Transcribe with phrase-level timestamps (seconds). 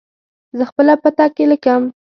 [0.57, 1.81] زه خپله پته لیکم.